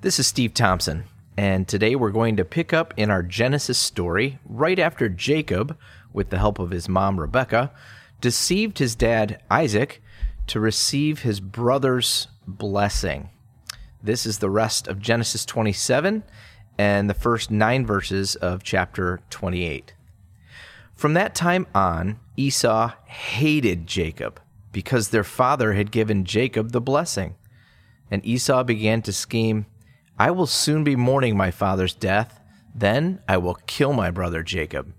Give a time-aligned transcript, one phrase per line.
[0.00, 4.38] This is Steve Thompson, and today we're going to pick up in our Genesis story
[4.44, 5.76] right after Jacob,
[6.12, 7.72] with the help of his mom Rebecca,
[8.20, 10.00] deceived his dad Isaac
[10.46, 13.30] to receive his brother's blessing.
[14.00, 16.22] This is the rest of Genesis 27
[16.78, 19.94] and the first nine verses of chapter 28.
[20.94, 24.40] From that time on, Esau hated Jacob
[24.70, 27.34] because their father had given Jacob the blessing.
[28.12, 29.66] And Esau began to scheme,
[30.18, 32.40] I will soon be mourning my father's death,
[32.74, 34.92] then I will kill my brother Jacob.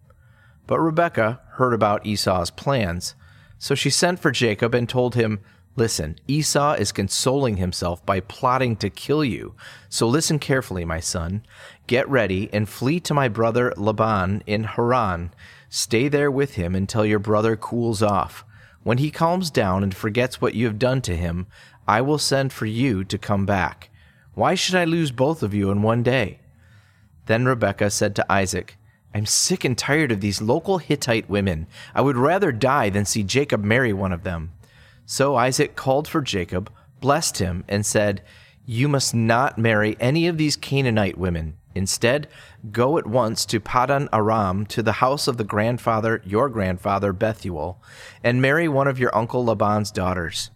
[0.66, 3.16] But Rebekah heard about Esau's plans,
[3.58, 5.42] so she sent for Jacob and told him,
[5.76, 9.56] Listen, Esau is consoling himself by plotting to kill you.
[9.88, 11.46] So listen carefully, my son.
[11.88, 15.32] Get ready and flee to my brother Laban in Haran.
[15.70, 18.44] Stay there with him until your brother cools off.
[18.84, 21.48] When he calms down and forgets what you have done to him,
[21.88, 23.90] I will send for you to come back.
[24.34, 26.40] Why should I lose both of you in one day?
[27.26, 28.78] Then Rebekah said to Isaac,
[29.14, 31.68] I'm sick and tired of these local Hittite women.
[31.96, 34.54] I would rather die than see Jacob marry one of them.
[35.06, 36.72] So Isaac called for Jacob,
[37.02, 38.22] blessed him, and said,
[38.66, 41.58] You must not marry any of these Canaanite women.
[41.74, 42.28] Instead,
[42.72, 47.82] go at once to Padan Aram, to the house of the grandfather, your grandfather Bethuel,
[48.24, 50.52] and marry one of your uncle Laban's daughters.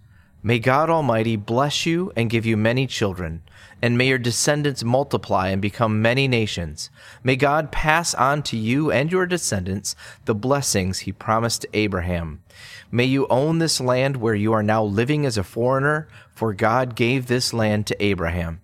[0.46, 3.44] May God Almighty bless you and give you many children,
[3.82, 6.90] and may your descendants multiply and become many nations.
[7.24, 12.44] May God pass on to you and your descendants the blessings he promised to Abraham.
[12.92, 16.94] May you own this land where you are now living as a foreigner, for God
[16.94, 18.60] gave this land to Abraham.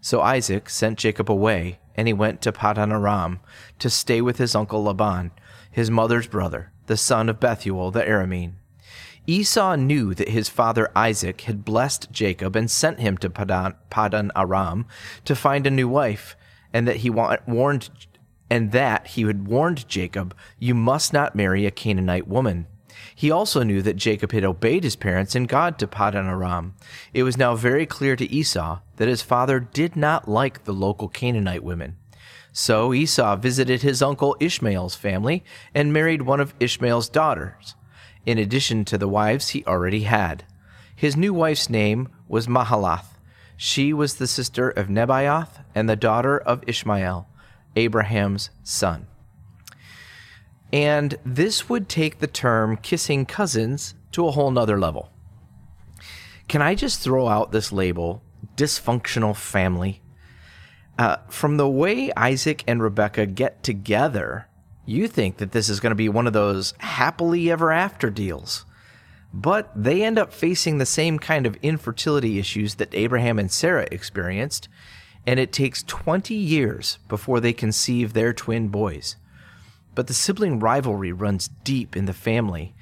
[0.00, 3.40] So Isaac sent Jacob away, and he went to Padan Aram
[3.78, 5.32] to stay with his uncle Laban,
[5.70, 8.52] his mother's brother, the son of Bethuel the Aramean.
[9.26, 14.32] Esau knew that his father Isaac had blessed Jacob and sent him to Padan, Padan
[14.34, 14.86] Aram
[15.24, 16.36] to find a new wife,
[16.72, 17.90] and that he warned
[18.52, 22.66] and that he had warned Jacob, "You must not marry a Canaanite woman."
[23.14, 26.74] He also knew that Jacob had obeyed his parents and God to Padan Aram.
[27.14, 31.08] It was now very clear to Esau that his father did not like the local
[31.08, 31.96] Canaanite women.
[32.52, 37.76] So Esau visited his uncle Ishmael's family and married one of Ishmael's daughters
[38.26, 40.44] in addition to the wives he already had.
[40.94, 43.16] His new wife's name was Mahalath.
[43.56, 47.28] She was the sister of Nebaioth and the daughter of Ishmael,
[47.76, 49.06] Abraham's son.
[50.72, 55.10] And this would take the term kissing cousins to a whole nother level.
[56.48, 58.22] Can I just throw out this label,
[58.56, 60.02] dysfunctional family?
[60.98, 64.48] Uh, from the way Isaac and Rebecca get together,
[64.90, 68.64] you think that this is going to be one of those happily ever after deals.
[69.32, 73.86] But they end up facing the same kind of infertility issues that Abraham and Sarah
[73.92, 74.68] experienced,
[75.26, 79.16] and it takes 20 years before they conceive their twin boys.
[79.94, 82.74] But the sibling rivalry runs deep in the family,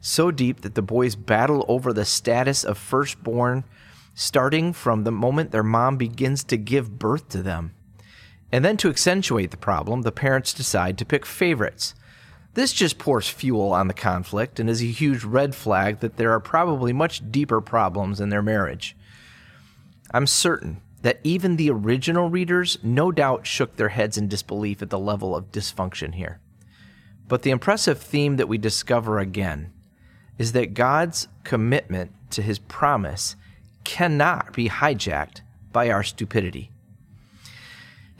[0.00, 3.64] so deep that the boys battle over the status of firstborn,
[4.14, 7.74] starting from the moment their mom begins to give birth to them.
[8.54, 11.92] And then to accentuate the problem, the parents decide to pick favorites.
[12.52, 16.30] This just pours fuel on the conflict and is a huge red flag that there
[16.30, 18.96] are probably much deeper problems in their marriage.
[20.12, 24.90] I'm certain that even the original readers no doubt shook their heads in disbelief at
[24.90, 26.38] the level of dysfunction here.
[27.26, 29.72] But the impressive theme that we discover again
[30.38, 33.34] is that God's commitment to his promise
[33.82, 35.40] cannot be hijacked
[35.72, 36.70] by our stupidity.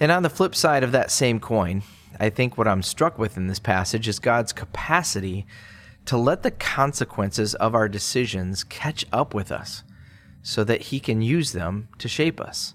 [0.01, 1.83] And on the flip side of that same coin,
[2.19, 5.47] I think what I'm struck with in this passage is God's capacity
[6.07, 9.83] to let the consequences of our decisions catch up with us
[10.43, 12.75] so that he can use them to shape us.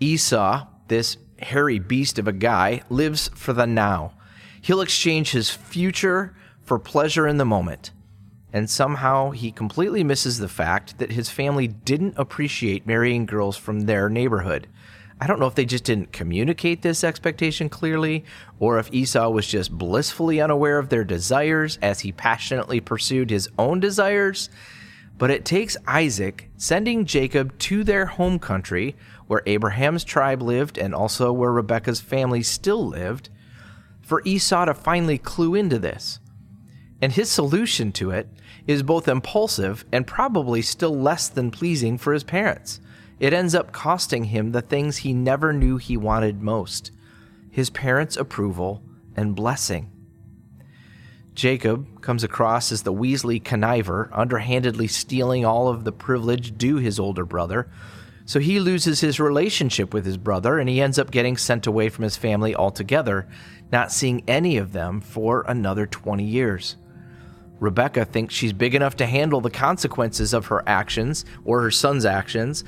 [0.00, 4.12] Esau, this hairy beast of a guy, lives for the now.
[4.60, 6.34] He'll exchange his future
[6.64, 7.92] for pleasure in the moment.
[8.52, 13.82] And somehow he completely misses the fact that his family didn't appreciate marrying girls from
[13.82, 14.66] their neighborhood.
[15.18, 18.24] I don't know if they just didn't communicate this expectation clearly,
[18.58, 23.48] or if Esau was just blissfully unaware of their desires as he passionately pursued his
[23.58, 24.50] own desires.
[25.16, 28.94] But it takes Isaac sending Jacob to their home country,
[29.26, 33.30] where Abraham's tribe lived and also where Rebekah's family still lived,
[34.02, 36.20] for Esau to finally clue into this.
[37.00, 38.28] And his solution to it
[38.66, 42.80] is both impulsive and probably still less than pleasing for his parents
[43.18, 46.90] it ends up costing him the things he never knew he wanted most
[47.50, 48.82] his parents' approval
[49.16, 49.90] and blessing.
[51.34, 56.98] Jacob comes across as the Weasley conniver, underhandedly stealing all of the privilege due his
[56.98, 57.70] older brother,
[58.26, 61.88] So he loses his relationship with his brother and he ends up getting sent away
[61.88, 63.28] from his family altogether,
[63.70, 66.76] not seeing any of them for another 20 years.
[67.60, 72.04] Rebecca thinks she's big enough to handle the consequences of her actions or her son's
[72.04, 72.64] actions,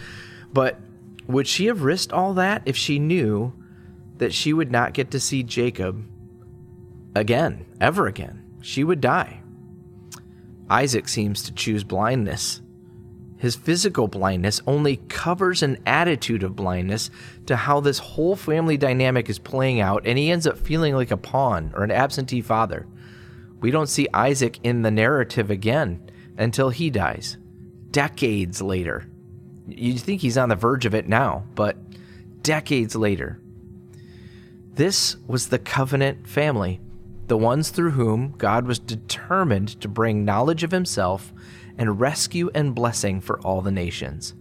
[0.53, 0.81] but
[1.27, 3.53] would she have risked all that if she knew
[4.17, 6.05] that she would not get to see Jacob
[7.15, 8.45] again, ever again?
[8.61, 9.43] She would die.
[10.71, 12.61] Isaac seems to choose blindness.
[13.39, 17.09] His physical blindness only covers an attitude of blindness
[17.47, 21.13] to how this whole family dynamic is playing out, and he ends up feeling like
[21.13, 22.87] a pawn or an absentee father.
[23.61, 27.39] We don't see Isaac in the narrative again until he dies,
[27.91, 29.09] decades later.
[29.69, 31.77] You'd think he's on the verge of it now, but
[32.43, 33.41] decades later.
[34.75, 36.81] This was the covenant family
[37.29, 41.33] the ones through whom God was determined to bring knowledge of himself
[41.77, 44.35] and rescue and blessing for all the nations.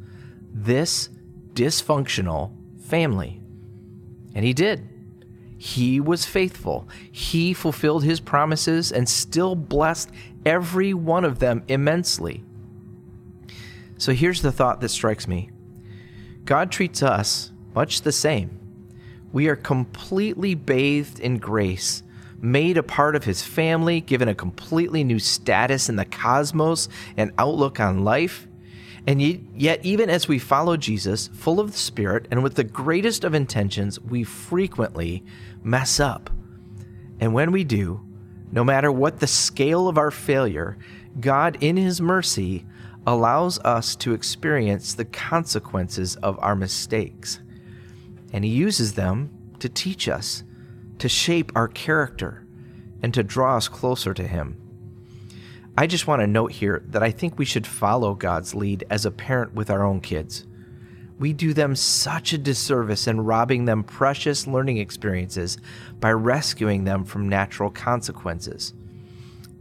[0.53, 1.09] This
[1.53, 3.41] dysfunctional family.
[4.33, 4.87] And he did.
[5.57, 6.87] He was faithful.
[7.11, 10.09] He fulfilled his promises and still blessed
[10.45, 12.43] every one of them immensely.
[13.97, 15.49] So here's the thought that strikes me
[16.45, 18.59] God treats us much the same.
[19.31, 22.03] We are completely bathed in grace
[22.39, 27.31] made a part of his family, given a completely new status in the cosmos and
[27.37, 28.47] outlook on life.
[29.05, 33.23] And yet, even as we follow Jesus, full of the Spirit and with the greatest
[33.23, 35.23] of intentions, we frequently
[35.63, 36.29] mess up.
[37.19, 38.05] And when we do,
[38.51, 40.77] no matter what the scale of our failure,
[41.19, 42.65] God, in His mercy,
[43.07, 47.39] allows us to experience the consequences of our mistakes.
[48.33, 50.43] And He uses them to teach us
[50.99, 52.45] to shape our character
[53.01, 54.61] and to draw us closer to Him.
[55.77, 59.05] I just want to note here that I think we should follow God's lead as
[59.05, 60.45] a parent with our own kids.
[61.17, 65.57] We do them such a disservice in robbing them precious learning experiences
[65.99, 68.73] by rescuing them from natural consequences.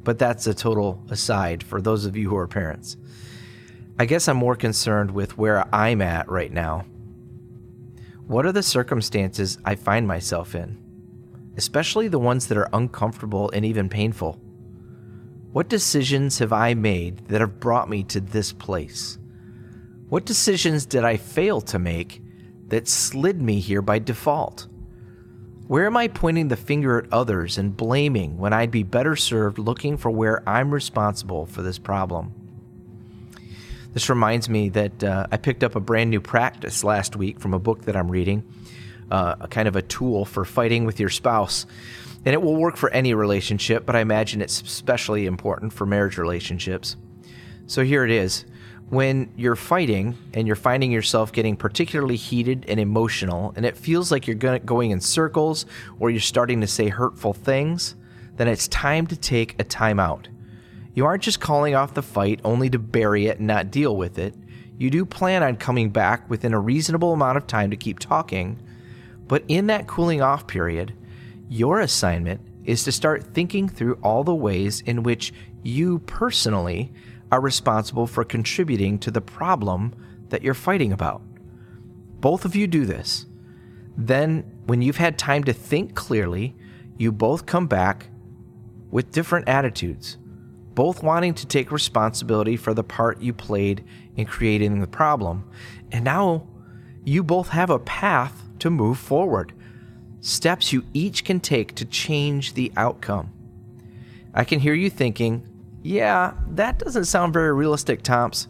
[0.02, 2.96] But that's a total aside for those of you who are parents.
[3.98, 6.84] I guess I'm more concerned with where I'm at right now.
[8.26, 10.86] What are the circumstances I find myself in?
[11.56, 14.38] especially the ones that are uncomfortable and even painful.
[15.52, 19.18] What decisions have I made that have brought me to this place?
[20.08, 22.22] What decisions did I fail to make
[22.68, 24.68] that slid me here by default?
[25.66, 29.58] Where am I pointing the finger at others and blaming when I'd be better served
[29.58, 32.34] looking for where I'm responsible for this problem?
[33.96, 37.54] This reminds me that uh, I picked up a brand new practice last week from
[37.54, 38.44] a book that I'm reading
[39.10, 41.64] uh, a kind of a tool for fighting with your spouse.
[42.26, 46.18] And it will work for any relationship, but I imagine it's especially important for marriage
[46.18, 46.98] relationships.
[47.66, 48.44] So here it is.
[48.90, 54.12] When you're fighting and you're finding yourself getting particularly heated and emotional, and it feels
[54.12, 55.64] like you're going in circles
[56.00, 57.94] or you're starting to say hurtful things,
[58.36, 60.26] then it's time to take a timeout.
[60.96, 64.18] You aren't just calling off the fight only to bury it and not deal with
[64.18, 64.34] it.
[64.78, 68.58] You do plan on coming back within a reasonable amount of time to keep talking,
[69.28, 70.94] but in that cooling off period,
[71.50, 76.94] your assignment is to start thinking through all the ways in which you personally
[77.30, 79.94] are responsible for contributing to the problem
[80.30, 81.20] that you're fighting about.
[82.20, 83.26] Both of you do this.
[83.98, 86.56] Then, when you've had time to think clearly,
[86.96, 88.06] you both come back
[88.90, 90.16] with different attitudes,
[90.76, 93.82] both wanting to take responsibility for the part you played
[94.14, 95.50] in creating the problem.
[95.90, 96.46] And now
[97.02, 99.54] you both have a path to move forward,
[100.20, 103.32] steps you each can take to change the outcome.
[104.34, 105.48] I can hear you thinking,
[105.82, 108.46] yeah, that doesn't sound very realistic, Tomps.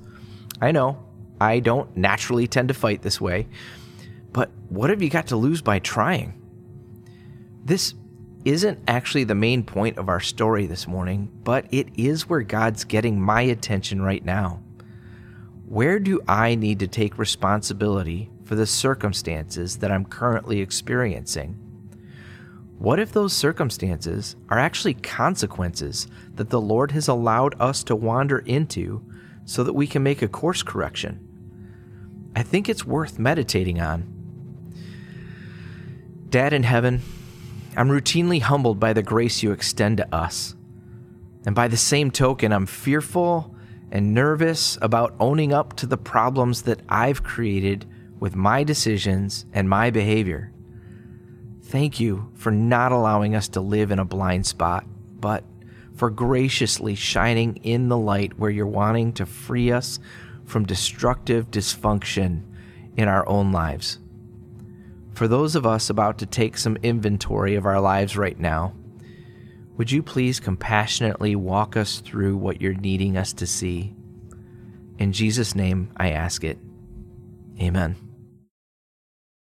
[0.61, 0.99] I know,
[1.41, 3.47] I don't naturally tend to fight this way,
[4.33, 6.43] but what have you got to lose by trying?
[7.65, 7.95] This
[8.47, 12.85] isn't actually the main point of our story this morning, but it is where God's
[12.85, 14.63] getting my attention right now.
[15.67, 21.55] Where do I need to take responsibility for the circumstances that I'm currently experiencing?
[22.79, 28.39] What if those circumstances are actually consequences that the Lord has allowed us to wander
[28.39, 29.03] into
[29.45, 31.19] so that we can make a course correction?
[32.37, 34.13] I think it's worth meditating on.
[36.29, 37.03] Dad in heaven,
[37.77, 40.55] I'm routinely humbled by the grace you extend to us.
[41.45, 43.55] And by the same token, I'm fearful
[43.93, 47.85] and nervous about owning up to the problems that I've created
[48.19, 50.53] with my decisions and my behavior.
[51.63, 54.87] Thank you for not allowing us to live in a blind spot,
[55.21, 55.45] but
[55.95, 59.99] for graciously shining in the light where you're wanting to free us
[60.45, 62.43] from destructive dysfunction
[62.97, 63.99] in our own lives.
[65.17, 68.75] For those of us about to take some inventory of our lives right now,
[69.79, 73.95] would you please compassionately walk us through what you're needing us to see?
[74.99, 76.59] In Jesus' name, I ask it.
[77.59, 77.97] Amen.